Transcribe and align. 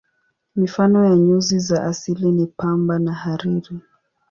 Mifano 0.55 1.05
ya 1.05 1.15
nyuzi 1.15 1.59
za 1.59 1.83
asili 1.83 2.31
ni 2.31 2.45
pamba 2.45 2.99
na 2.99 3.13
hariri. 3.13 3.79